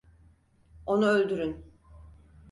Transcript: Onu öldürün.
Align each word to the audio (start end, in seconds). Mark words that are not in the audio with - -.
Onu 0.85 1.05
öldürün. 1.05 1.65